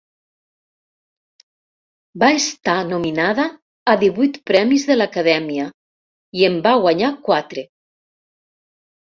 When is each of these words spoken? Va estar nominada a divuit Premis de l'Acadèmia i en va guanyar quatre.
Va 2.23 2.29
estar 2.37 2.75
nominada 2.93 3.45
a 3.93 3.97
divuit 4.05 4.39
Premis 4.53 4.87
de 4.93 4.97
l'Acadèmia 4.99 5.69
i 6.41 6.49
en 6.51 6.59
va 6.67 6.75
guanyar 6.87 7.15
quatre. 7.31 7.69